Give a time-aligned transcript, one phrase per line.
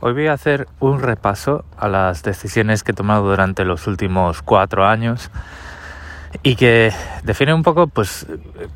[0.00, 4.42] Hoy voy a hacer un repaso a las decisiones que he tomado durante los últimos
[4.42, 5.30] cuatro años
[6.42, 8.26] y que define un poco pues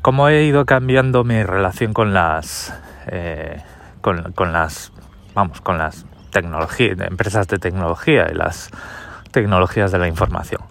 [0.01, 2.73] cómo he ido cambiando mi relación con las
[3.07, 3.61] eh,
[4.01, 4.93] con, las
[5.35, 8.69] vamos con las tecnologías empresas de tecnología y las
[9.31, 10.61] tecnologías de la información.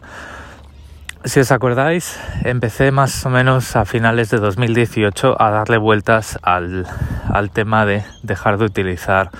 [1.24, 6.86] Si os acordáis empecé más o menos a finales de 2018 a darle vueltas al,
[7.30, 9.30] al tema de dejar de utilizar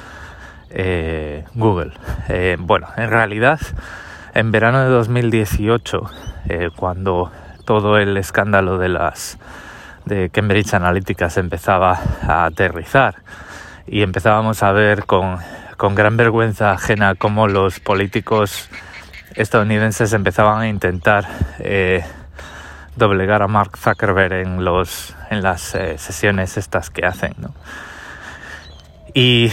[0.71, 1.93] eh, Google.
[2.29, 3.61] Eh, bueno, en realidad,
[4.35, 6.11] en verano de 2018,
[6.49, 7.31] eh, cuando
[7.65, 9.39] todo el escándalo de las
[10.05, 13.17] de Cambridge Analytica se empezaba a aterrizar
[13.87, 15.37] y empezábamos a ver con,
[15.77, 18.71] con gran vergüenza ajena cómo los políticos
[19.35, 21.27] estadounidenses empezaban a intentar
[22.97, 27.53] doblegar a Mark Zuckerberg en los en las sesiones estas que hacen ¿no?
[29.15, 29.51] y,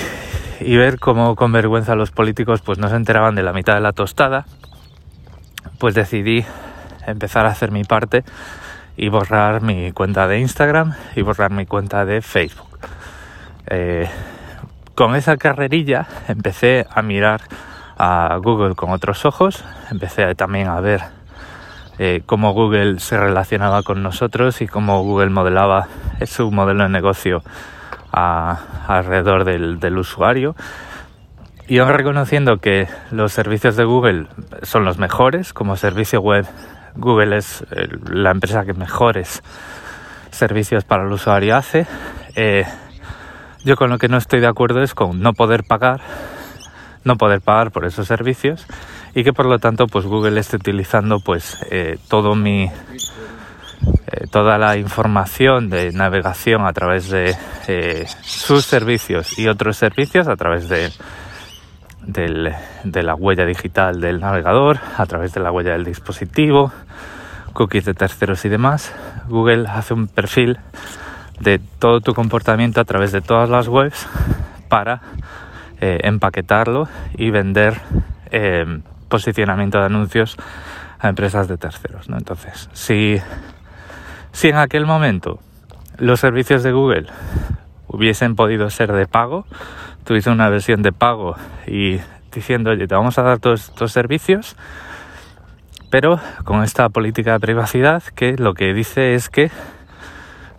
[0.60, 3.82] y ver cómo con vergüenza los políticos pues no se enteraban de la mitad de
[3.82, 4.46] la tostada,
[5.80, 6.46] pues decidí
[7.06, 8.24] empezar a hacer mi parte
[8.98, 12.80] y borrar mi cuenta de Instagram y borrar mi cuenta de Facebook.
[13.68, 14.10] Eh,
[14.94, 17.42] con esa carrerilla empecé a mirar
[17.98, 21.02] a Google con otros ojos, empecé también a ver
[21.98, 25.88] eh, cómo Google se relacionaba con nosotros y cómo Google modelaba
[26.26, 27.44] su modelo de negocio
[28.16, 30.56] alrededor del, usuario.
[31.68, 34.28] Y aún reconociendo que los servicios de Google
[34.62, 36.46] son los mejores, como servicio web,
[36.96, 39.44] Google es eh, la empresa que mejores
[40.32, 41.88] servicios para el usuario hace.
[42.36, 42.66] Eh,
[43.64, 46.02] yo con lo que no estoy de acuerdo es con no poder pagar,
[47.04, 48.66] no poder pagar por esos servicios
[49.16, 52.70] y que por lo tanto pues Google esté utilizando pues eh, todo mi
[54.08, 57.36] eh, toda la información de navegación a través de
[57.68, 60.92] eh, sus servicios y otros servicios a través de,
[63.04, 66.72] la huella digital del navegador, a través de la huella del dispositivo,
[67.54, 68.94] cookies de terceros y demás.
[69.28, 70.60] Google hace un perfil
[71.40, 74.08] de todo tu comportamiento a través de todas las webs
[74.70, 75.02] para
[75.82, 77.82] eh, empaquetarlo y vender
[79.08, 80.36] posicionamiento de anuncios
[81.00, 82.08] a empresas de terceros.
[82.10, 83.22] Entonces, si
[84.36, 85.40] si en aquel momento
[85.98, 87.08] los servicios de Google
[87.88, 89.46] hubiesen podido ser de pago,
[90.04, 92.02] tuviese una versión de pago y
[92.34, 94.58] diciendo, oye, te vamos a dar todos estos servicios,
[95.90, 99.52] pero con esta política de privacidad que lo que dice es que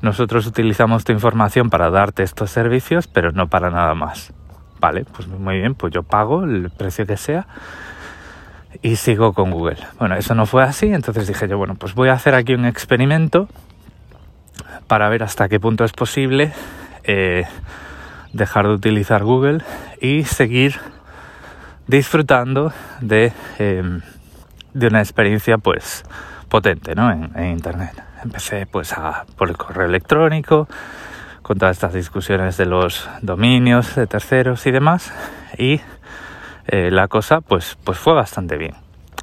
[0.00, 4.32] nosotros utilizamos tu información para darte estos servicios, pero no para nada más.
[4.80, 7.46] Vale, pues muy bien, pues yo pago el precio que sea
[8.80, 9.78] y sigo con Google.
[9.98, 12.64] Bueno, eso no fue así, entonces dije yo, bueno, pues voy a hacer aquí un
[12.64, 13.48] experimento
[14.86, 16.52] para ver hasta qué punto es posible
[17.04, 17.44] eh,
[18.32, 19.62] dejar de utilizar Google
[20.00, 20.78] y seguir
[21.86, 24.02] disfrutando de, em,
[24.74, 26.04] de una experiencia pues
[26.48, 27.10] potente ¿no?
[27.10, 28.02] en, internet.
[28.22, 30.68] Empecé pues a, por el correo electrónico,
[31.42, 35.12] con todas estas discusiones de los dominios de terceros y demás
[35.56, 35.80] y
[36.66, 38.74] eh, la cosa pues, pues fue bastante bien.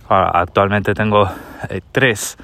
[0.07, 1.29] actualmente tengo
[1.69, 2.37] eh, tres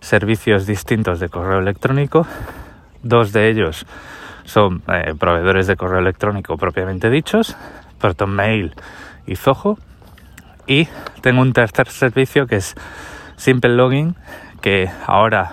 [0.00, 2.26] servicios distintos de correo electrónico.
[3.02, 3.86] Dos de ellos
[4.44, 7.56] son eh, proveedores de correo electrónico propiamente dichos,
[8.00, 8.74] ProtonMail
[9.26, 9.78] y Zoho.
[10.66, 10.88] Y
[11.22, 12.74] tengo un tercer servicio que es
[13.36, 14.16] Simple Login,
[14.60, 15.52] que ahora,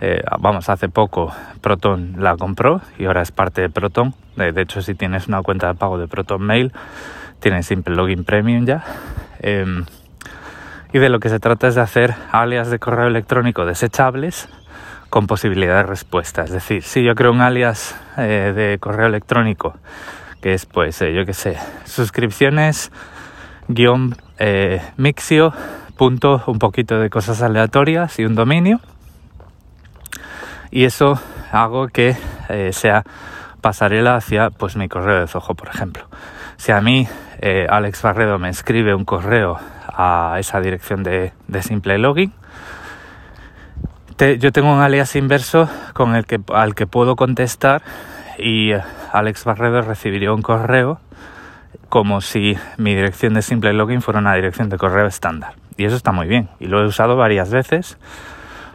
[0.00, 4.14] eh, vamos, hace poco Proton la compró y ahora es parte de Proton.
[4.36, 6.72] De, hecho, si tienes una cuenta de pago de ProtonMail,
[7.40, 8.84] tienes Simple Login Premium ya.
[9.40, 9.84] Em,
[10.92, 14.48] y de lo que se trata es de hacer alias de correo electrónico desechables
[15.10, 16.42] con posibilidad de respuesta.
[16.42, 19.74] Es decir, si yo creo un alias eh, de correo electrónico
[20.40, 22.92] que es, pues, eh, yo qué sé, suscripciones
[23.66, 25.52] guion eh, mixio
[25.96, 28.80] punto un poquito de cosas aleatorias y un dominio
[30.70, 31.20] y eso
[31.50, 32.16] hago que
[32.70, 33.02] sea
[33.60, 36.04] pasarela hacia pues mi correo de Zoho por ejemplo
[36.56, 37.08] si a mí
[37.68, 39.58] Alex Barredo me escribe un correo
[39.98, 42.32] a esa dirección de, simple login.
[44.38, 47.82] yo tengo un alias inverso con el que, al que puedo contestar
[48.38, 48.80] y eh,
[49.12, 51.00] Alex Barredo recibiría un correo
[51.88, 55.54] como si mi dirección de simple login fuera una dirección de correo estándar.
[55.76, 56.48] Y eso está muy bien.
[56.60, 57.98] Y lo he usado varias veces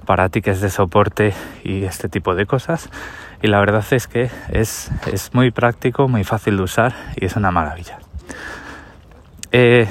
[0.05, 1.33] para tickets de soporte
[1.63, 2.89] y este tipo de cosas.
[3.41, 7.35] Y la verdad es que es, es muy práctico, muy fácil de usar y es
[7.35, 7.99] una maravilla.
[9.55, 9.87] Eh,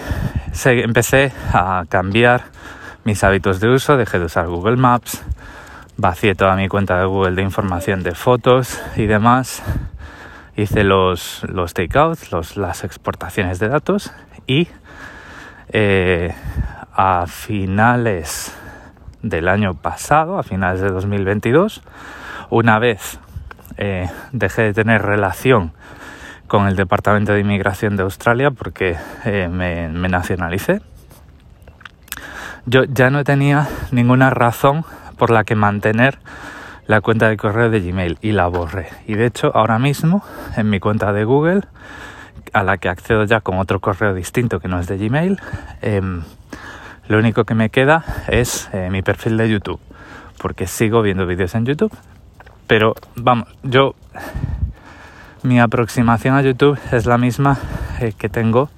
[0.65, 2.47] empecé a cambiar
[3.05, 5.23] mis hábitos de uso, dejé de usar Google Maps,
[5.97, 9.63] vacié toda mi cuenta de Google de información de fotos y demás.
[10.57, 11.45] hice los,
[11.75, 14.13] takeouts, los, las exportaciones de datos
[14.49, 14.67] y
[15.69, 16.35] eh,
[16.93, 18.53] a finales
[19.23, 21.83] del año pasado, a finales de 2022,
[22.51, 23.21] una vez
[23.77, 25.73] eh, dejé de tener relación
[26.53, 28.95] con el Departamento de Inmigración de Australia porque
[29.25, 30.83] eh, me, me nacionalicé,
[32.67, 34.85] yo ya no tenía ninguna razón
[35.17, 36.19] por la que mantener
[36.87, 38.89] la cuenta de correo de Gmail y la borré.
[39.07, 40.23] Y de hecho, ahora mismo
[40.55, 41.63] en mi cuenta de Google,
[42.53, 45.41] a la que accedo ya con otro correo distinto que no es de Gmail,
[45.81, 46.21] em,
[47.09, 49.81] lo único que me queda es eh, mi perfil de YouTube,
[50.37, 51.97] porque sigo viendo vídeos en YouTube.
[52.67, 53.95] Pero vamos, yo
[55.43, 57.59] mi aproximación a YouTube es la misma
[58.01, 58.71] eh, que tengo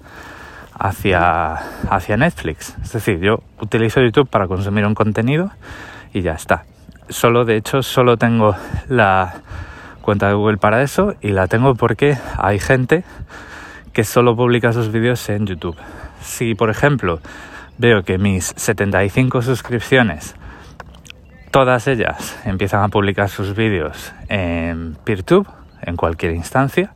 [0.79, 1.55] hacia,
[1.91, 2.75] hacia Netflix.
[2.83, 5.51] Es decir, yo utilizo YouTube para consumir un contenido
[6.13, 6.65] y ya está.
[7.09, 8.57] Solo, de hecho, solo tengo
[8.89, 9.35] la
[10.01, 13.05] cuenta de Google para eso y la tengo porque hay gente
[13.93, 15.77] que solo publica sus vídeos en YouTube.
[16.23, 17.21] Si, por ejemplo,
[17.79, 20.35] veo que mis 75 suscripciones,
[21.51, 25.47] todas ellas empiezan a publicar sus vídeos en PeerTube,
[25.87, 26.93] en cualquier instancia,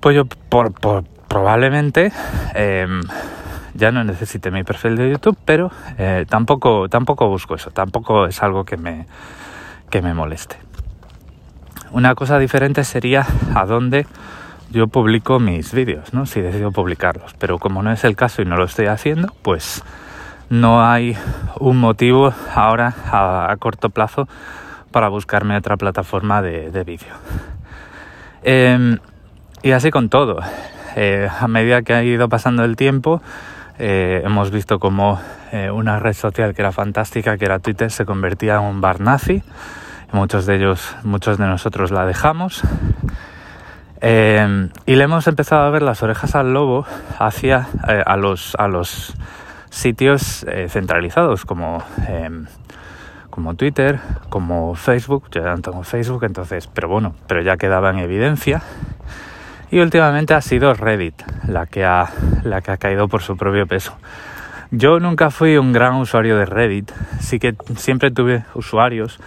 [0.00, 2.12] pues yo por, por, probablemente
[2.54, 3.00] em,
[3.74, 8.42] ya no necesite mi perfil de YouTube, pero eh, tampoco, tampoco busco eso, tampoco es
[8.42, 9.06] algo que me,
[9.90, 10.56] que me moleste.
[11.92, 14.06] Una cosa diferente sería a dónde
[14.70, 16.26] yo publico mis vídeos, ¿no?
[16.26, 19.82] si decido publicarlos, pero como no es el caso y no lo estoy haciendo, pues
[20.50, 21.16] no hay
[21.58, 24.28] un motivo ahora a, corto plazo
[24.96, 27.12] para buscarme otra plataforma de, vídeo.
[28.42, 28.98] Em,
[29.62, 30.40] y así con todo.
[30.96, 33.20] Eh, a medida que ha ido pasando el tiempo,
[33.78, 35.20] eh, hemos visto como
[35.52, 39.00] eh, una red social que era fantástica, que era Twitter, se convertía en un bar
[39.00, 39.42] nazi.
[40.12, 42.62] Muchos de ellos, muchos de nosotros la dejamos.
[44.00, 46.86] y le hemos empezado a ver las orejas al lobo
[47.18, 49.12] hacia a, los, a los
[49.68, 51.84] sitios centralizados como,
[53.36, 54.00] como Twitter,
[54.30, 55.28] como Facebook.
[55.30, 58.62] Yo ya no tengo Facebook, entonces, pero bueno, pero ya quedaba en evidencia
[59.70, 62.10] y últimamente ha sido Reddit la que ha,
[62.44, 63.94] la que ha caído por su propio peso.
[64.70, 66.90] Yo nunca fui un gran usuario de Reddit,
[67.20, 69.20] sí que siempre tuve usuarios,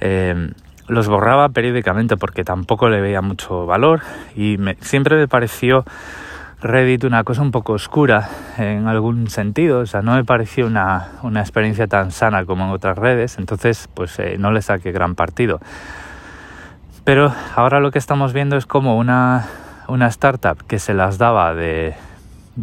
[0.00, 0.52] eh,
[0.86, 4.02] los borraba periódicamente porque tampoco le veía mucho valor
[4.36, 5.84] y siempre me pareció
[6.66, 8.28] Reddit una cosa un poco oscura
[8.58, 12.70] en algún sentido, o sea, no me pareció una, una experiencia tan sana como en
[12.70, 15.60] otras redes, entonces pues eh, no le saqué gran partido.
[17.04, 19.46] Pero ahora lo que estamos viendo es como una,
[19.86, 21.94] una startup que se las daba de,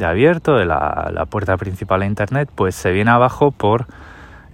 [0.01, 3.85] abierto, de la, puerta principal a Internet, pues se viene abajo por,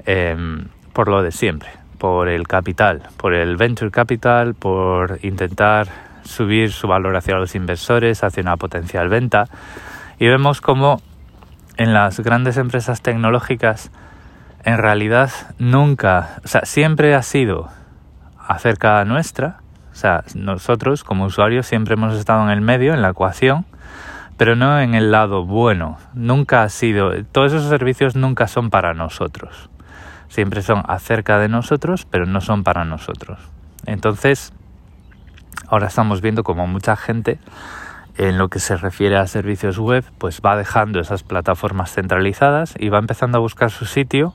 [0.05, 5.87] em, por lo de siempre, por el capital, por el venture capital, por intentar
[6.29, 9.45] subir su valor hacia los inversores, hacia una potencial venta.
[10.19, 11.01] Y vemos como
[11.77, 13.91] en las grandes empresas tecnológicas,
[14.63, 17.69] en realidad nunca, o sea, siempre ha sido
[18.47, 19.61] acerca nuestra,
[19.91, 23.65] o sea, nosotros como usuarios siempre hemos estado en el medio, en la ecuación,
[24.37, 25.97] pero no en el lado bueno.
[26.13, 29.69] Nunca ha sido, todos esos servicios nunca son para nosotros.
[30.29, 33.39] Siempre son acerca de nosotros, pero no son para nosotros.
[33.85, 34.53] Entonces,
[35.67, 37.39] ahora estamos viendo como mucha gente
[38.17, 42.89] en lo que se refiere a servicios web, pues va dejando esas plataformas centralizadas y
[42.89, 44.33] va empezando a buscar su sitio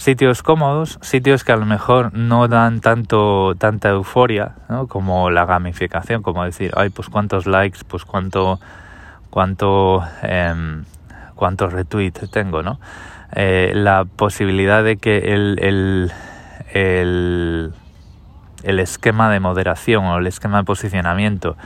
[0.00, 4.86] sitios cómodos, sitios que a lo mejor no dan tanto tanta euforia, ¿no?
[4.86, 8.58] como la gamificación, como decir, ay, pues cuántos likes, pues cuánto
[9.28, 10.82] cuánto eh,
[11.34, 12.80] cuántos retweets tengo, ¿no?
[13.32, 16.12] Eh, la posibilidad de que el, el,
[16.72, 17.72] el,
[18.62, 21.56] el esquema de moderación o el esquema de posicionamiento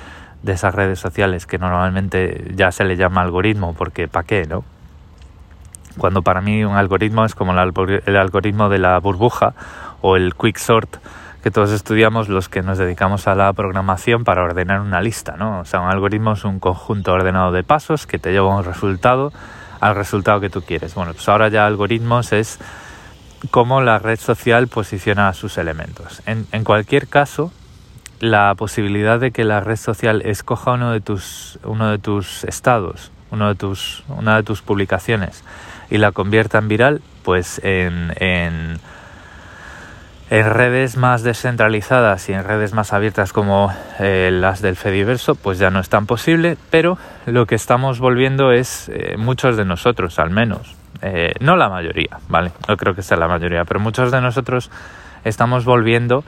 [0.43, 4.65] de esas redes sociales que normalmente ya se le llama algoritmo porque ¿para qué, no?
[5.99, 9.55] cuando para mí un algoritmo es como el, algoritmo de la burbuja
[10.01, 10.97] o el quicksort
[11.43, 15.61] que todos estudiamos los que nos dedicamos a la programación para ordenar una lista, ¿no?
[15.61, 19.31] O sea, un algoritmo es un conjunto ordenado de pasos que te lleva un resultado,
[19.79, 20.95] al resultado que tú quieres.
[20.95, 22.59] Bueno, pues ahora ya algoritmos es
[23.51, 26.23] cómo la red social posiciona sus elementos.
[26.27, 27.53] En, en cualquier caso,
[28.21, 33.13] la posibilidad de que la red social escoja uno de tus, uno de tus estados,
[33.31, 35.45] uno de tus, una de tus publicaciones,
[35.91, 38.79] y la convierta en viral, pues en, en,
[40.31, 45.71] redes más descentralizadas y en redes más abiertas como eh, las del Fediverso, pues ya
[45.71, 50.31] no es tan posible, pero lo que estamos volviendo es, eh, muchos de nosotros al
[50.31, 50.75] menos,
[51.07, 52.51] eh, no la mayoría, ¿vale?
[52.67, 54.71] No creo que sea la mayoría, pero muchos de nosotros
[55.23, 56.25] estamos volviendo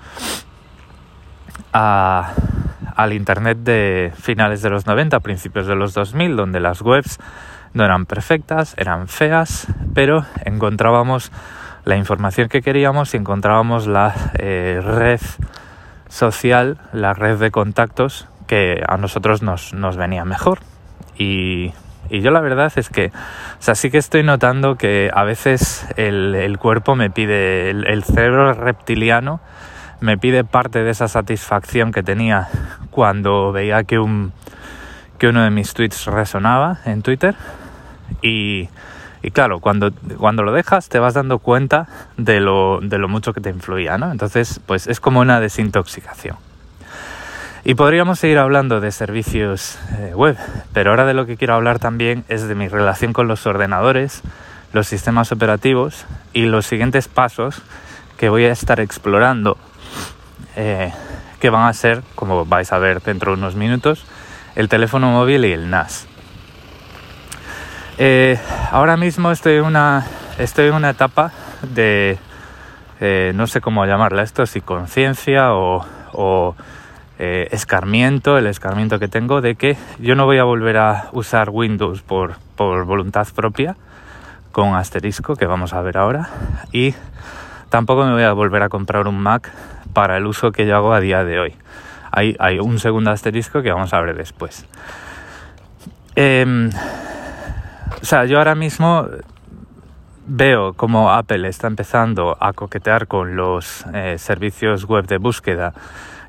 [1.72, 2.34] a,
[2.94, 7.18] al Internet de finales de los 90, principios de los 2000, donde las webs
[7.72, 11.32] no eran perfectas, eran feas, pero encontrábamos
[11.86, 15.22] la información que queríamos y encontrábamos la eh, red
[16.10, 20.58] social, la red de contactos que a nosotros nos, nos venía mejor.
[21.16, 21.72] Y,
[22.10, 26.56] yo la verdad es que, o sea, sí que estoy notando que a veces el,
[26.58, 29.40] cuerpo me pide, el, cerebro reptiliano
[30.00, 32.48] me pide parte de esa satisfacción que tenía
[32.90, 34.32] cuando veía que, un,
[35.18, 37.34] que uno de mis tweets resonaba en Twitter.
[38.22, 38.68] Y,
[39.22, 43.32] y claro, cuando, cuando lo dejas te vas dando cuenta de lo, de lo mucho
[43.32, 44.12] que te influía, ¿no?
[44.12, 46.36] Entonces, pues es como una desintoxicación.
[47.68, 50.36] Y podríamos seguir hablando de servicios eh, web,
[50.72, 54.22] pero ahora de lo que quiero hablar también es de mi relación con los ordenadores,
[54.72, 57.60] los sistemas operativos y los siguientes pasos
[58.18, 59.58] que voy a estar explorando,
[60.54, 60.92] eh,
[61.40, 64.04] que van a ser, como vais a ver dentro de unos minutos,
[64.54, 66.06] el teléfono móvil y el NAS.
[67.98, 68.38] Eh,
[68.70, 70.06] ahora mismo estoy en una,
[70.38, 71.32] estoy en una etapa
[71.62, 72.16] de,
[73.34, 76.54] no sé cómo llamarla esto, si conciencia o
[77.18, 81.50] eh, escarmiento, el escarmiento que tengo de que yo no voy a volver a usar
[81.50, 83.76] Windows por, por voluntad propia
[84.52, 86.30] con asterisco que vamos a ver ahora
[86.72, 86.94] y
[87.68, 89.50] tampoco me voy a volver a comprar un Mac
[89.92, 91.54] para el uso que yo hago a día de hoy.
[92.10, 94.66] Hay, hay un segundo asterisco que vamos a ver después.
[96.14, 96.70] Em,
[98.00, 99.06] o sea, yo ahora mismo
[100.26, 105.72] veo como Apple está empezando a coquetear con los eh, servicios web de búsqueda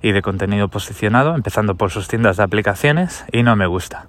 [0.01, 4.05] y de contenido posicionado, empezando por sus tiendas de aplicaciones y no me gusta.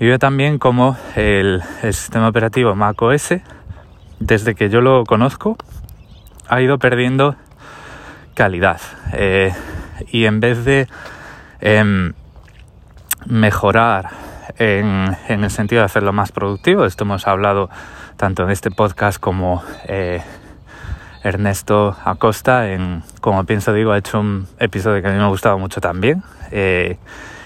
[0.00, 3.34] Y veo también como el, sistema operativo macOS,
[4.18, 5.56] desde que yo lo conozco,
[6.48, 7.36] ha ido perdiendo
[8.34, 8.80] calidad.
[9.12, 9.54] Eh,
[10.10, 10.88] y en vez de
[11.60, 12.14] em,
[13.26, 14.10] mejorar
[14.58, 17.70] en, el sentido de hacerlo más productivo, esto hemos hablado
[18.16, 20.22] tanto en este podcast como eh,
[21.22, 25.28] Ernesto Acosta, en Como pienso digo, ha hecho un episodio que a mí me ha
[25.28, 26.22] gustado mucho también.
[26.50, 26.98] Eh,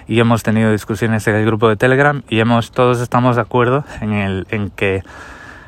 [0.09, 3.85] y hemos tenido discusiones en el grupo de Telegram y hemos todos estamos de acuerdo
[4.01, 5.03] en, el, en que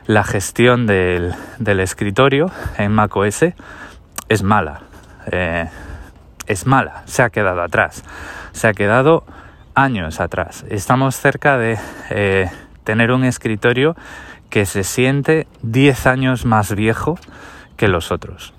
[0.07, 3.47] la gestión del, del escritorio en macOS
[4.29, 4.81] es mala.
[5.31, 5.69] Eh,
[6.47, 8.03] es mala, se ha quedado atrás.
[8.53, 9.25] Se ha quedado
[9.75, 10.65] años atrás.
[10.71, 11.79] Estamos cerca de
[12.11, 12.51] eh,
[12.85, 13.97] tener un escritorio
[14.51, 17.19] que se siente 10 años más viejo
[17.77, 18.55] que los otros.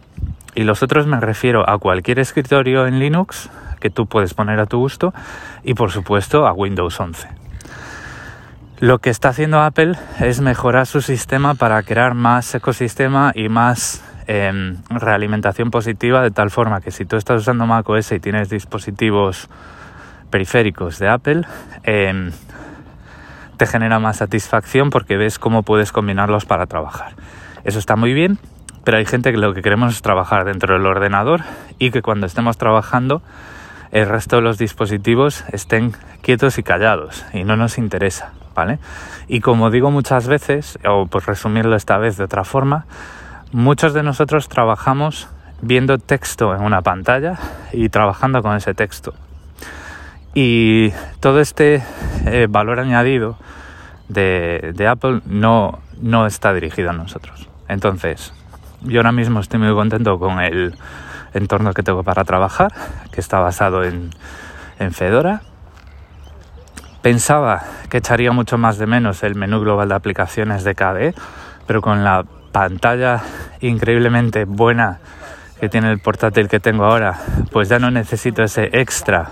[0.55, 4.65] Y los otros me refiero a cualquier escritorio en Linux que tú puedes poner a
[4.65, 5.13] tu gusto
[5.63, 7.27] y por supuesto a Windows 11.
[8.79, 14.03] Lo que está haciendo Apple es mejorar su sistema para crear más ecosistema y más
[14.27, 19.50] em, realimentación positiva de tal forma que si tú estás usando macOS y tienes dispositivos
[20.29, 21.41] periféricos de Apple,
[21.84, 22.31] em,
[23.59, 27.11] te genera más satisfacción porque ves cómo puedes combinarlos para trabajar.
[27.65, 28.39] Eso está muy bien,
[28.85, 31.41] pero hay gente que lo que queremos es trabajar dentro del ordenador
[31.77, 33.21] y que cuando estemos trabajando
[33.91, 38.79] el resto de los dispositivos estén quietos y callados y no nos interesa, ¿vale?
[39.27, 42.85] Y como digo muchas veces, o por resumirlo esta vez de otra forma,
[43.51, 45.27] muchos de nosotros trabajamos
[45.61, 47.37] viendo texto en una pantalla
[47.73, 49.13] y trabajando con ese texto.
[50.33, 51.83] Y todo este
[52.25, 53.38] eh, valor añadido
[54.07, 57.48] de, Apple no, no está dirigido a nosotros.
[57.67, 58.33] Entonces,
[58.81, 60.75] yo ahora mismo estoy muy contento con el
[61.33, 62.71] entorno que tengo para trabajar,
[63.12, 64.12] que está basado en,
[64.91, 65.41] Fedora.
[67.01, 71.13] Pensaba que echaría mucho más de menos el menú global de aplicaciones de KDE,
[71.67, 73.21] pero con la pantalla
[73.59, 75.00] increíblemente buena
[75.59, 77.19] que tiene el portátil que tengo ahora,
[77.51, 79.29] pues ya no necesito ese extra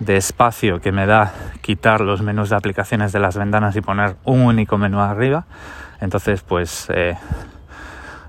[0.00, 4.16] de espacio que me da quitar los menús de aplicaciones de las ventanas y poner
[4.24, 5.46] un único menú arriba.
[6.00, 7.16] Entonces, pues eh,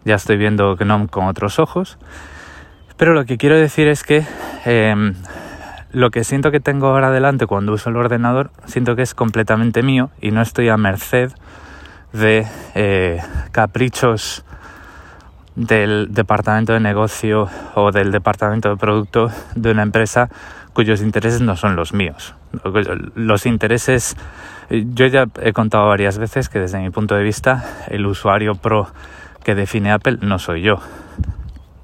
[0.05, 1.97] ya estoy viendo GNOME con otros ojos.
[2.95, 4.25] Pero lo que quiero decir es que
[4.65, 5.13] em,
[5.91, 9.83] lo que siento que tengo ahora adelante cuando uso el ordenador, siento que es completamente
[9.83, 11.31] mío y no estoy a merced
[12.13, 13.21] de eh,
[13.51, 14.43] caprichos
[15.57, 20.29] del departamento de negocio o del departamento de producto de una empresa
[20.73, 22.35] cuyos intereses no son los míos.
[23.15, 24.15] Los intereses,
[24.69, 28.87] yo ya he contado varias veces que desde mi punto de vista el usuario pro
[29.43, 30.79] que define Apple no soy yo.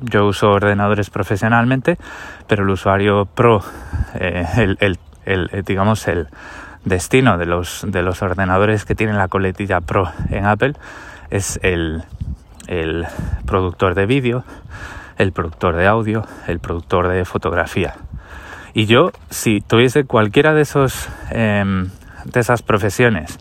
[0.02, 1.98] Yo uso ordenadores profesionalmente,
[2.48, 3.64] pero el usuario pro,
[4.14, 4.46] eh,
[4.80, 6.28] el, eh, digamos, el
[6.86, 10.74] destino de los, de los ordenadores que tienen la coletilla pro en Apple
[11.32, 12.04] es el,
[12.68, 13.06] el
[13.46, 14.44] productor de vídeo,
[15.18, 17.96] el productor de audio, el productor de fotografía.
[18.74, 21.90] Y yo, si tuviese cualquiera de esos em,
[22.26, 23.40] de esas profesiones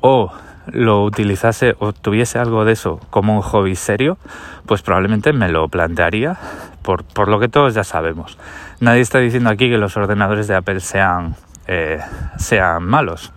[0.00, 0.32] o
[0.66, 4.18] lo utilizase o tuviese algo de eso como un hobby serio,
[4.66, 6.36] pues probablemente me lo plantearía
[6.82, 8.38] por, por lo que todos ya sabemos.
[8.80, 12.00] Nadie está diciendo aquí que los ordenadores de Apple sean, eh,
[12.36, 13.32] sean malos.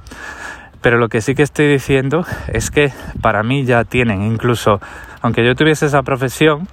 [0.81, 4.81] Pero lo que sí que estoy diciendo es que para mí ya tienen, incluso
[5.21, 6.67] aunque yo tuviese esa profesión,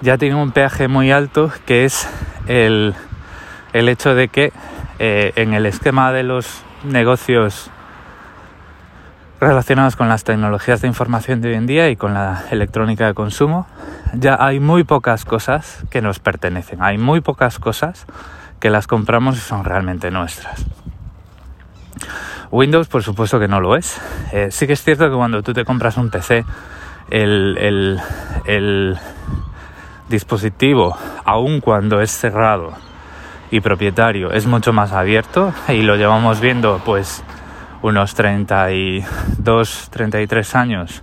[0.00, 2.08] ya tienen un peaje muy alto que es
[2.48, 2.94] el,
[3.72, 4.52] el hecho de que
[4.98, 7.70] eh, en el esquema de los negocios
[9.40, 13.14] relacionados con las tecnologías de información de hoy en día y con la electrónica de
[13.14, 13.66] consumo,
[14.12, 18.06] ya hay muy pocas cosas que nos pertenecen, hay muy pocas cosas
[18.60, 20.64] que las compramos y son realmente nuestras.
[22.52, 24.00] Windows, por supuesto que no lo es.
[24.32, 26.44] Eh, sí que es cierto que cuando tú te compras un PC,
[27.10, 27.98] el,
[28.44, 28.98] el
[30.08, 32.74] dispositivo, aun cuando es cerrado
[33.50, 37.24] y propietario, es mucho más abierto y lo llevamos viendo pues
[37.80, 41.02] unos 32, 33 años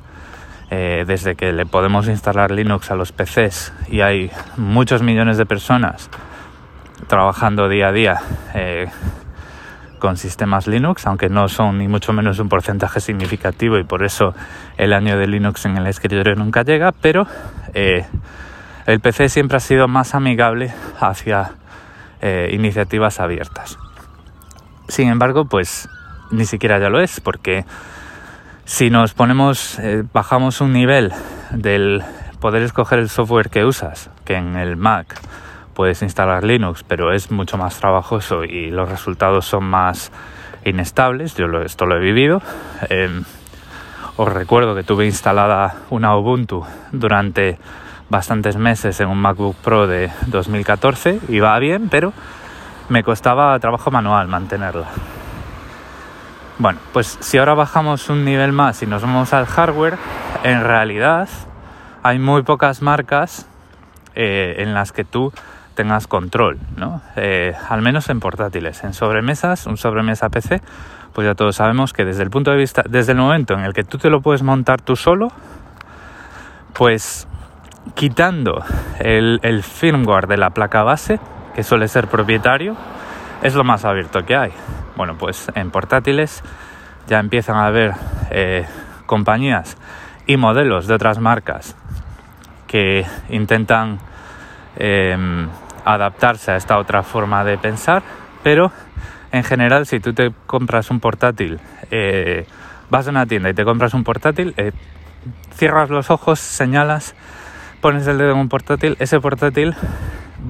[0.72, 5.48] eh, desde que le podemos instalar Linux a los PCs y hay muchos millones de
[5.48, 6.12] personas
[7.08, 8.22] trabajando día a día
[8.54, 8.88] eh,
[10.00, 14.34] con sistemas Linux, aunque no son ni mucho menos un porcentaje significativo y por eso
[14.78, 17.28] el año de Linux en el escritorio nunca llega, pero
[17.74, 18.06] eh,
[18.86, 21.52] el PC siempre ha sido más amigable hacia
[22.52, 23.78] iniciativas abiertas.
[24.90, 25.88] Sin embargo, pues
[26.32, 27.66] ni siquiera ya lo es, porque
[28.66, 31.12] si nos ponemos, eh, bajamos un nivel
[31.52, 32.04] del
[32.40, 35.20] poder escoger el software que usas, que en el Mac
[35.80, 40.12] puedes instalar Linux, pero es mucho más trabajoso y los resultados son más
[40.66, 42.42] inestables, yo esto lo he vivido.
[42.90, 43.24] Em,
[44.18, 47.60] os recuerdo que tuve instalada una Ubuntu durante
[48.10, 52.12] bastantes meses en un MacBook Pro de 2014 y va bien, pero
[52.90, 54.88] me costaba trabajo manual mantenerla.
[56.58, 59.98] Bueno, pues si ahora bajamos un nivel más y nos vamos al hardware,
[60.44, 61.30] en realidad
[62.04, 63.48] hay muy pocas marcas
[64.14, 65.32] eh, en las que tú
[65.80, 67.02] tengas control, ¿no?
[67.16, 68.84] Eh, al menos en portátiles.
[68.84, 70.62] En sobremesas, un sobremesa PC,
[71.14, 73.72] pues ya todos sabemos que desde el punto de vista, desde el momento en el
[73.72, 75.30] que tú te lo puedes montar tú solo,
[76.74, 77.30] pues
[77.96, 78.62] quitando
[79.00, 81.18] el, el firmware de la placa base,
[81.56, 82.76] que suele ser propietario,
[83.42, 84.52] es lo más abierto que hay.
[84.98, 86.44] Bueno, pues en portátiles
[87.08, 87.94] ya empiezan a haber
[88.32, 88.66] eh,
[89.06, 89.78] compañías
[90.28, 91.78] y modelos de otras marcas
[92.68, 94.00] que intentan
[94.76, 95.48] em,
[95.94, 98.04] adaptarse a esta otra forma de pensar,
[98.44, 98.72] pero
[99.32, 101.60] en general si tú te compras un portátil,
[101.92, 102.46] eh,
[102.90, 104.72] vas a una tienda y te compras un portátil, eh,
[105.54, 107.16] cierras los ojos, señalas,
[107.82, 109.76] pones el dedo en un portátil, ese portátil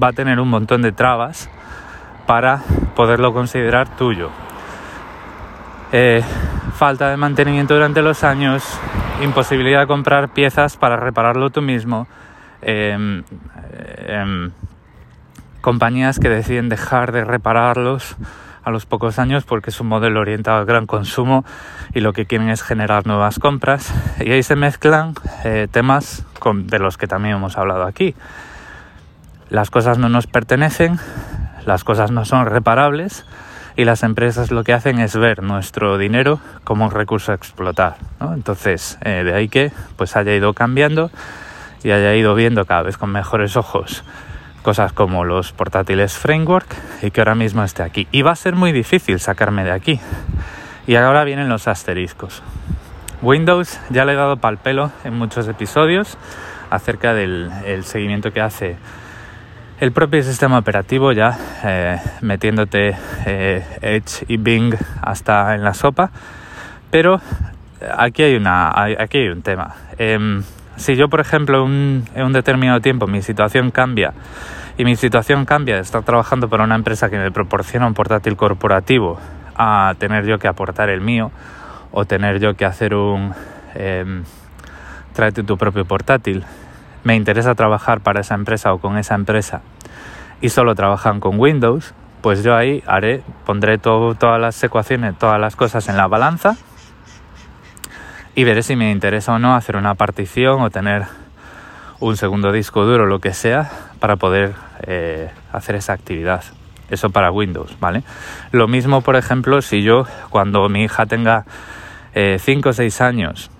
[0.02, 1.50] va a tener un montón de trabas
[2.26, 2.62] para
[2.94, 4.30] poderlo considerar tuyo.
[5.92, 6.22] Eh,
[6.74, 8.78] falta de mantenimiento durante los años,
[9.22, 12.06] imposibilidad de comprar piezas para repararlo tú mismo,
[12.62, 13.24] em,
[14.06, 14.52] em,
[15.60, 18.16] compañías que deciden dejar de repararlos
[18.62, 21.44] a los pocos años porque es un modelo orientado al gran consumo
[21.94, 26.78] y lo que quieren es generar nuevas compras y ahí se mezclan eh, temas de
[26.78, 28.14] los que también hemos hablado aquí.
[29.48, 30.98] Las cosas no nos pertenecen,
[31.66, 33.24] las cosas no son reparables
[33.76, 37.96] y las empresas lo que hacen es ver nuestro dinero como un recurso a explotar.
[38.20, 41.10] Entonces, eh, de ahí que pues haya ido cambiando
[41.82, 44.04] y haya ido viendo cada vez con mejores ojos
[44.62, 46.66] cosas como los portátiles framework
[47.02, 48.06] y que ahora mismo esté aquí.
[48.12, 50.00] Y va a ser muy difícil sacarme de aquí.
[50.86, 52.42] Y ahora vienen los asteriscos.
[53.22, 56.16] Windows ya le he dado pal pelo en muchos episodios
[56.70, 58.76] acerca del seguimiento que hace
[59.80, 62.94] el propio sistema operativo ya eh, metiéndote
[63.24, 66.10] eh, Edge y Bing hasta en la sopa.
[66.90, 67.20] Pero
[67.96, 69.74] aquí hay, una, aquí hay un tema.
[69.96, 70.42] Em,
[70.80, 74.14] si yo, por ejemplo, en un determinado tiempo mi situación cambia
[74.78, 78.36] y mi situación cambia de estar trabajando para una empresa que me proporciona un portátil
[78.36, 79.18] corporativo
[79.56, 81.30] a tener yo que aportar el mío
[81.92, 83.34] o tener yo que hacer un
[83.74, 84.22] eh,
[85.12, 86.44] tráete tu propio portátil
[87.04, 89.60] me interesa trabajar para esa empresa o con esa empresa
[90.40, 95.56] y solo trabajan con Windows, pues yo ahí haré, pondré todas las ecuaciones, todas las
[95.56, 96.56] cosas en la balanza
[98.40, 101.04] y veré si me interesa o no hacer una partición o tener
[101.98, 104.54] un segundo disco duro, lo que sea, para poder
[104.86, 106.42] eh, hacer esa actividad.
[106.88, 108.02] Eso para Windows, ¿vale?
[108.50, 111.44] Lo mismo, por ejemplo, si yo, cuando mi hija tenga
[112.14, 113.50] 5 eh, o 6 años,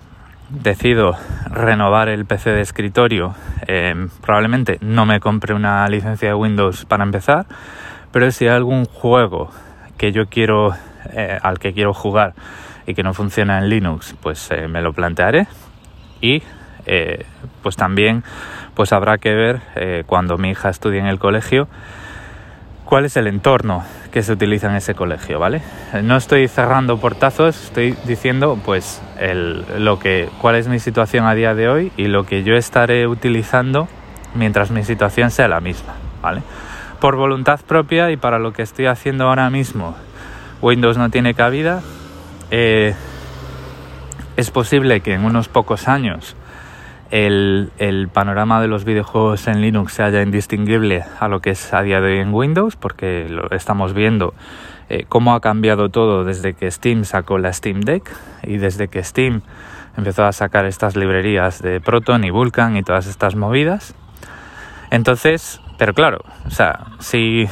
[0.49, 1.15] decido
[1.45, 3.35] renovar el PC de escritorio,
[3.67, 7.45] eh, probablemente no me compre una licencia de Windows para empezar,
[8.11, 9.51] pero si hay algún juego
[9.99, 10.73] que yo quiero,
[11.43, 12.33] al que quiero jugar
[12.85, 15.47] y que no funciona en Linux, pues eh, me lo plantearé
[16.21, 16.43] y
[17.61, 18.23] pues también
[18.73, 21.67] pues habrá que ver cuando mi hija estudie en el colegio
[22.91, 25.61] cuál es el entorno que se utiliza en ese colegio, ¿vale?
[26.03, 29.01] No estoy cerrando portazos, estoy diciendo pues
[29.79, 33.07] lo que, cuál es mi situación a día de hoy y lo que yo estaré
[33.07, 33.87] utilizando
[34.35, 36.41] mientras mi situación sea la misma, ¿vale?
[36.99, 39.95] Por voluntad propia y para lo que estoy haciendo ahora mismo,
[40.61, 41.81] Windows no tiene cabida.
[42.51, 42.93] Eh,
[44.35, 46.35] es posible que en unos pocos años
[47.11, 51.81] el, panorama de los videojuegos en Linux se haya indistinguible a lo que es a
[51.81, 54.33] día de hoy en Windows, porque lo estamos viendo
[54.89, 58.09] eh, cómo ha cambiado todo desde que Steam sacó la Steam Deck
[58.43, 59.41] y desde que Steam
[59.95, 63.95] empezó a sacar estas librerías de Proton y Vulkan y todas estas movidas.
[64.89, 67.47] Entonces, pero claro, o sea, si,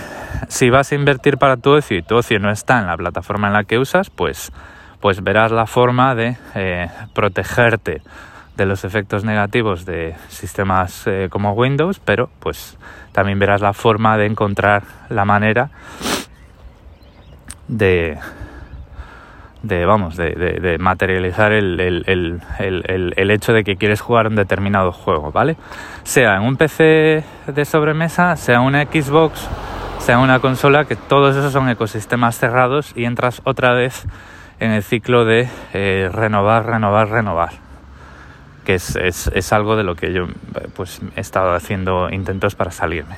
[0.50, 3.48] si vas a invertir para tu ocio y tu ocio no está en la plataforma
[3.48, 4.52] en la que usas, pues,
[5.00, 8.02] pues verás la forma de eh, protegerte
[8.58, 12.78] de los efectos negativos de sistemas eh, como Windows, pero pues
[13.14, 15.70] también verás la forma de encontrar la manera
[17.70, 18.18] de,
[19.64, 25.56] de vamos, de, materializar el, el, hecho de que quieres jugar un determinado juego, ¿vale?
[26.04, 29.48] Sea en un PC de sobremesa, sea una Xbox,
[30.00, 34.06] sea una consola, que todos esos son ecosistemas cerrados y entras otra vez
[34.60, 37.70] en el ciclo de eh, renovar, renovar, renovar
[38.70, 40.28] que es, algo de lo que yo
[40.76, 43.16] pues, he estado haciendo intentos para salirme.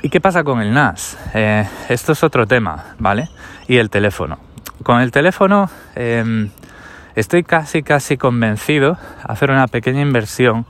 [0.00, 1.18] ¿Y qué pasa con el NAS?
[1.34, 3.28] Eh, esto es otro tema, ¿vale?
[3.66, 4.38] Y el teléfono.
[4.84, 6.50] Con el teléfono em,
[7.16, 10.66] estoy casi casi convencido a hacer una pequeña inversión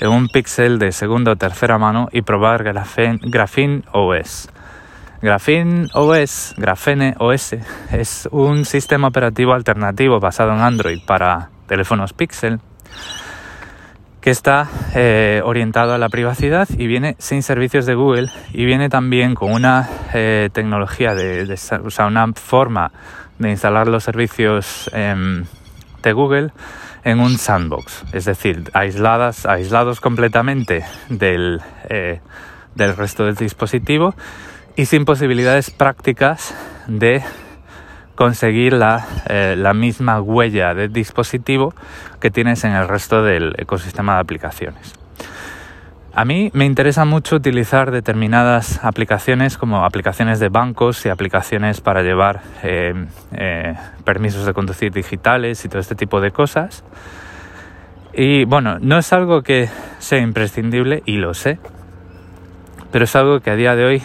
[0.00, 4.48] en un Pixel de segunda o tercera mano y probar Graphene, OS.
[5.22, 7.54] Graphene OS, Graphene OS,
[7.92, 12.58] es un sistema operativo alternativo basado en Android para teléfonos Pixel
[14.20, 18.88] que está eh, orientado a la privacidad y viene sin servicios de Google y viene
[18.88, 22.90] también con una eh, tecnología de, o sea, una forma
[23.38, 25.44] de instalar los servicios em,
[26.02, 26.50] de Google
[27.04, 32.20] en un sandbox, es decir, aisladas, aislados completamente del, eh,
[32.74, 34.16] del resto del dispositivo
[34.76, 36.54] y sin posibilidades prácticas
[36.86, 37.22] de
[38.14, 38.78] conseguir
[39.28, 41.74] eh, la, misma huella de dispositivo
[42.20, 44.94] que tienes en el resto del ecosistema de aplicaciones.
[46.14, 52.02] A mí me interesa mucho utilizar determinadas aplicaciones como aplicaciones de bancos y aplicaciones para
[52.02, 52.92] llevar eh,
[53.32, 56.84] eh, permisos de conducir digitales y todo este tipo de cosas.
[58.12, 61.58] Y bueno, no es algo que sea imprescindible y lo sé,
[62.92, 64.02] pero es algo que a día de hoy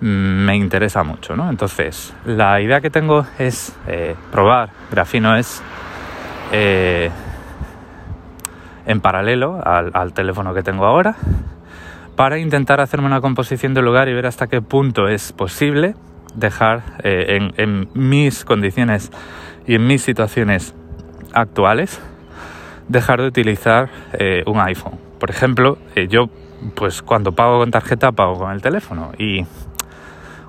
[0.00, 1.48] me interesa mucho, ¿no?
[1.48, 5.62] Entonces, la idea que tengo es eh, probar Grafino es
[6.52, 7.10] eh,
[8.86, 11.16] en paralelo al, teléfono que tengo ahora
[12.14, 15.94] para intentar hacerme una composición del lugar y ver hasta qué punto es posible
[16.34, 19.10] dejar eh, en, mis condiciones
[19.66, 20.74] y en mis situaciones
[21.32, 22.00] actuales
[22.88, 23.88] dejar de utilizar
[24.46, 25.05] un iPhone.
[25.18, 26.28] Por ejemplo, yo
[26.74, 29.46] pues cuando pago con tarjeta pago con el teléfono y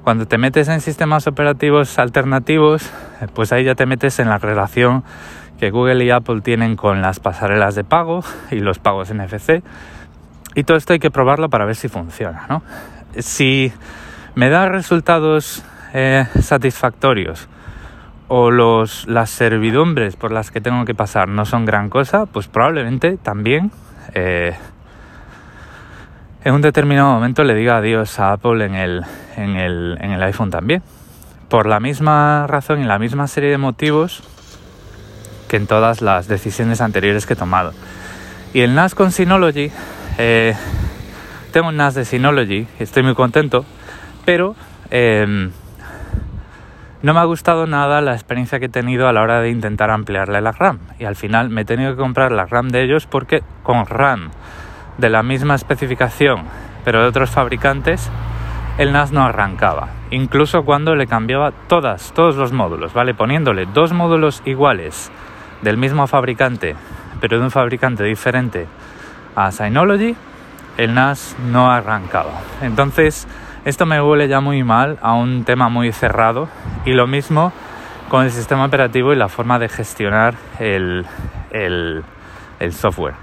[0.04, 2.90] cuando te metes en sistemas operativos alternativos,
[3.34, 5.04] pues ahí ya te metes en la relación
[5.60, 9.64] que Google y Apple tienen con las pasarelas de pago y los pagos NFC.
[10.56, 12.46] Y todo esto hay que probarlo para ver si funciona.
[12.48, 12.64] ¿no?
[13.20, 13.74] Si
[14.36, 17.50] me da resultados eh, satisfactorios
[18.30, 22.48] o los, las servidumbres por las que tengo que pasar no son gran cosa, pues
[22.48, 23.72] probablemente también
[24.20, 24.56] eh,
[26.44, 29.04] en un determinado momento le diga adiós a Apple en el,
[29.36, 30.82] en el, en el iPhone también.
[31.50, 34.24] Por la misma razón y la misma serie de motivos
[35.48, 37.74] que en todas las decisiones anteriores que he tomado.
[38.54, 39.72] Y el NAS con Synology,
[40.18, 40.56] eh,
[41.52, 43.66] tengo un NAS de Synology, estoy muy contento,
[44.26, 44.56] pero
[44.90, 45.52] em,
[47.04, 49.92] no me ha gustado nada la experiencia que he tenido a la hora de intentar
[49.92, 50.80] ampliarle la RAM.
[51.00, 54.32] Y al final me he tenido que comprar la RAM de ellos porque con RAM
[54.98, 56.46] de la misma especificación,
[56.84, 58.10] pero de otros fabricantes,
[58.80, 59.90] el NAS no arrancaba.
[60.10, 63.14] Incluso cuando le cambiaba todas, todos los módulos, ¿vale?
[63.14, 65.12] Poniéndole dos módulos iguales
[65.62, 66.76] del mismo fabricante,
[67.22, 68.66] pero de un fabricante diferente
[69.36, 70.16] a Synology,
[70.78, 72.42] el NAS no arrancaba.
[72.62, 73.28] Entonces,
[73.68, 76.48] esto me huele ya muy mal a un tema muy cerrado
[76.86, 77.52] y lo mismo
[78.08, 81.06] con el sistema operativo y la forma de gestionar el,
[82.72, 83.16] software.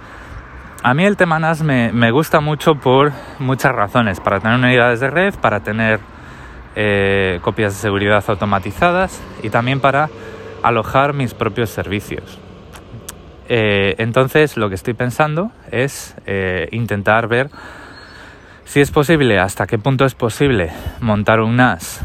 [0.83, 5.01] A mí el tema NAS me, me, gusta mucho por muchas razones, para tener unidades
[5.01, 5.99] de red, para tener
[6.77, 10.11] eh, copias de seguridad automatizadas y también para
[10.63, 12.39] alojar mis propios servicios.
[13.49, 17.49] Eh, entonces lo que estoy pensando es eh, intentar ver
[18.65, 22.05] si es posible, hasta qué punto es posible montar un NAS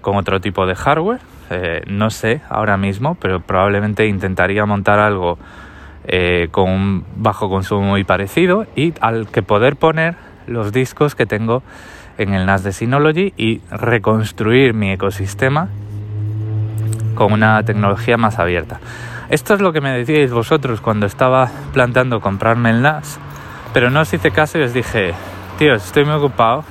[0.00, 1.20] con otro tipo de hardware.
[1.86, 5.38] no sé ahora mismo, pero probablemente intentaría montar algo
[6.50, 10.14] con un bajo consumo muy parecido y al que poder poner
[10.46, 11.62] los discos que tengo
[12.18, 15.68] en el NAS de Synology y reconstruir mi ecosistema
[17.14, 18.78] con una tecnología más abierta.
[19.28, 23.18] Esto es lo que me decíais vosotros cuando estaba planteando comprarme el NAS,
[23.72, 25.14] pero no os hice caso y os dije,
[25.58, 26.64] tío, estoy muy ocupado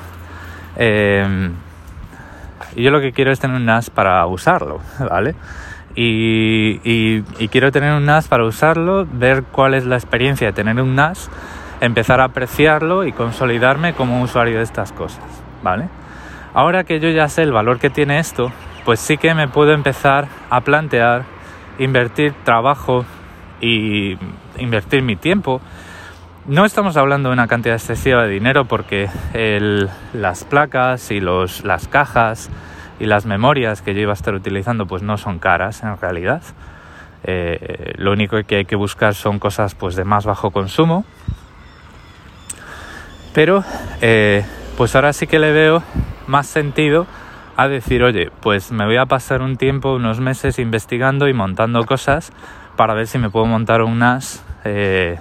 [2.76, 5.36] y yo lo que quiero es tener un NAS para usarlo, ¿vale?
[5.96, 10.82] Y, y quiero tener un NAS para usarlo, ver cuál es la experiencia de tener
[10.82, 11.30] un NAS
[11.82, 15.24] empezar a apreciarlo y consolidarme como usuario de estas cosas,
[15.64, 15.90] ¿vale?
[16.54, 18.52] Ahora que yo ya sé el valor que tiene esto,
[18.86, 21.24] pues sí que me puedo empezar a plantear
[21.80, 23.06] invertir trabajo
[23.60, 24.18] y
[24.58, 25.60] invertir mi tiempo.
[26.48, 29.10] No estamos hablando de una cantidad excesiva de dinero porque
[30.14, 32.52] las placas y las cajas
[33.00, 36.44] y las memorias que yo iba a estar utilizando pues no son caras en realidad.
[37.24, 41.06] Eh, lo único que hay que buscar son cosas pues de más bajo consumo
[43.36, 43.64] pero
[44.02, 44.46] eh,
[44.78, 45.82] pues ahora sí que le veo
[46.28, 47.08] más sentido
[47.58, 51.84] a decir, oye, pues me voy a pasar un tiempo, unos meses investigando y montando
[51.86, 52.32] cosas
[52.76, 55.18] para ver si me puedo montar un NAS eh,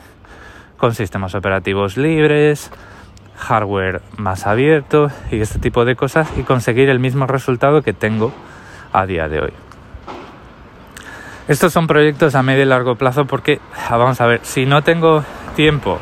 [0.84, 2.70] con sistemas operativos libres,
[3.38, 8.34] hardware más abierto y este tipo de cosas y conseguir el mismo resultado que tengo
[8.92, 9.52] a día de hoy.
[11.48, 15.24] Estos son proyectos a medio y largo plazo porque, vamos a ver, si no tengo
[15.56, 15.98] tiempo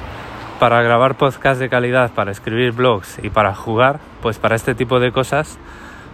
[0.59, 4.99] para grabar podcasts de calidad, para escribir blogs y para jugar, pues para este tipo
[4.99, 5.61] de cosas,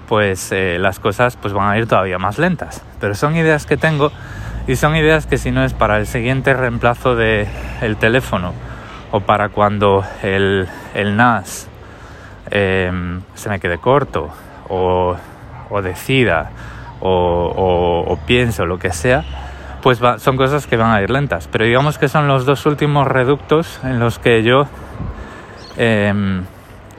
[0.09, 2.85] pues eh, las cosas pues van a ir todavía más lentas.
[3.01, 4.13] Pero son ideas que tengo
[4.69, 7.49] y son ideas que si no es para el siguiente reemplazo del
[7.81, 8.53] el teléfono
[9.11, 11.69] o para cuando el, el NAS
[12.51, 14.29] em, se me quede corto
[14.69, 15.17] o,
[15.71, 16.51] o decida
[17.01, 19.25] o, o, o pienso lo que sea,
[19.83, 21.49] pues son cosas que van a ir lentas.
[21.51, 24.67] Pero digamos que son los dos últimos reductos en los que yo
[25.79, 26.45] em,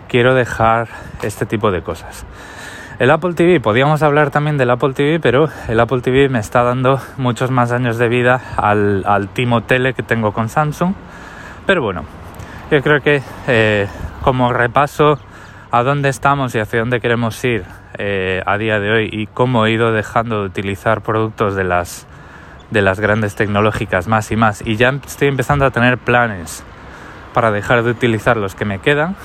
[0.07, 0.87] quiero dejar
[1.21, 2.25] este tipo de cosas.
[2.99, 6.63] El Apple TV, podríamos hablar también del Apple TV, pero el Apple TV me está
[6.63, 10.95] dando muchos más años de vida al, al Timo Tele que tengo con Samsung.
[11.65, 12.03] Pero bueno,
[12.69, 13.87] yo creo que eh,
[14.21, 15.17] como repaso
[15.71, 17.63] a dónde estamos y hacia dónde queremos ir
[17.97, 22.05] eh, a día de hoy y cómo he ido dejando de utilizar productos de las
[22.69, 26.65] de las grandes tecnológicas más y más y ya estoy empezando a tener planes
[27.33, 29.15] para dejar de utilizar los que me quedan.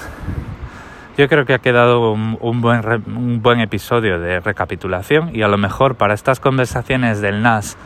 [1.17, 5.59] Yo creo que ha quedado un, buen, un buen episodio de recapitulación y a lo
[5.59, 7.77] mejor para estas conversaciones del NAS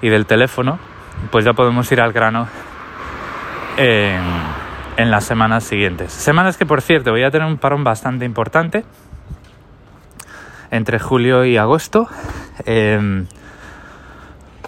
[0.00, 0.78] y del teléfono,
[1.30, 2.46] pues ya podemos ir al grano
[3.76, 6.12] en, las semanas siguientes.
[6.12, 8.84] Semanas que, por cierto, voy a tener un parón bastante importante
[10.70, 12.08] entre julio y agosto.
[12.64, 13.24] Eh,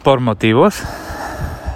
[0.02, 0.82] por motivos.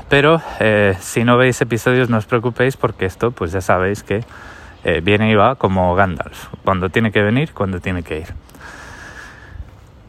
[0.08, 4.22] Pero eh, si no veis episodios no os preocupéis porque esto pues ya sabéis que
[4.84, 6.48] eh, viene y va como Gandalf.
[6.64, 8.34] Cuando tiene que venir, cuando tiene que ir.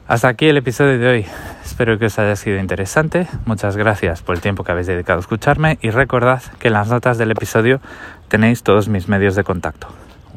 [0.08, 1.26] Hasta aquí el episodio de hoy.
[1.64, 3.28] Espero que os haya sido interesante.
[3.46, 6.90] Muchas gracias por el tiempo que habéis dedicado a escucharme y recordad que en las
[6.90, 7.82] notas del episodio
[8.28, 9.88] tenéis todos mis medios de contacto.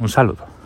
[0.01, 0.58] Un saludo.